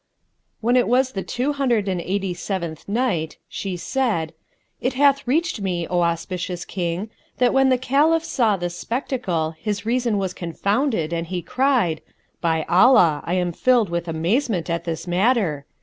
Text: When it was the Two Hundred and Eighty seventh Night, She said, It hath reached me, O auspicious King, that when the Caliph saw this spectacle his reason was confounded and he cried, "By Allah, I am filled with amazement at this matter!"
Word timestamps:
When 0.61 0.75
it 0.77 0.87
was 0.87 1.11
the 1.11 1.21
Two 1.21 1.53
Hundred 1.53 1.87
and 1.87 2.01
Eighty 2.01 2.33
seventh 2.33 2.89
Night, 2.89 3.37
She 3.47 3.77
said, 3.77 4.33
It 4.79 4.93
hath 4.93 5.27
reached 5.27 5.61
me, 5.61 5.85
O 5.85 6.01
auspicious 6.01 6.65
King, 6.65 7.11
that 7.37 7.53
when 7.53 7.69
the 7.69 7.77
Caliph 7.77 8.23
saw 8.25 8.57
this 8.57 8.75
spectacle 8.75 9.51
his 9.59 9.85
reason 9.85 10.17
was 10.17 10.33
confounded 10.33 11.13
and 11.13 11.27
he 11.27 11.43
cried, 11.43 12.01
"By 12.41 12.65
Allah, 12.67 13.21
I 13.25 13.35
am 13.35 13.51
filled 13.51 13.91
with 13.91 14.07
amazement 14.07 14.71
at 14.71 14.85
this 14.85 15.05
matter!" 15.05 15.67